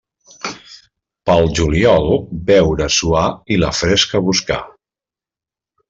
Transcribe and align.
Pel 1.29 1.49
juliol, 1.59 2.09
beure, 2.49 2.89
suar 2.97 3.23
i 3.57 3.61
la 3.65 3.71
fresca 3.83 4.27
buscar. 4.31 4.63